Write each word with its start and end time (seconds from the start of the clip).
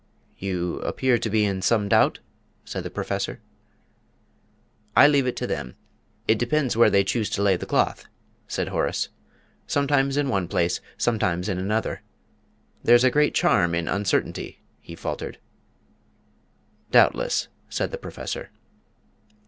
"You 0.39 0.79
appear 0.79 1.19
to 1.19 1.29
be 1.29 1.45
in 1.45 1.61
some 1.61 1.87
doubt?" 1.87 2.21
said 2.65 2.81
the 2.83 2.89
Professor. 2.89 3.39
"I 4.97 5.07
leave 5.07 5.27
it 5.27 5.35
to 5.35 5.45
them 5.45 5.75
it 6.27 6.39
depends 6.39 6.75
where 6.75 6.89
they 6.89 7.03
choose 7.03 7.29
to 7.29 7.43
lay 7.43 7.55
the 7.55 7.67
cloth," 7.67 8.05
said 8.47 8.69
Horace. 8.69 9.09
"Sometimes 9.67 10.17
in 10.17 10.27
one 10.27 10.47
place; 10.47 10.81
sometimes 10.97 11.47
in 11.47 11.59
another. 11.59 12.01
There's 12.83 13.03
a 13.03 13.11
great 13.11 13.35
charm 13.35 13.75
in 13.75 13.87
uncertainty," 13.87 14.63
he 14.79 14.95
faltered. 14.95 15.37
"Doubtless," 16.91 17.47
said 17.69 17.91
the 17.91 17.99
Professor. 17.99 18.49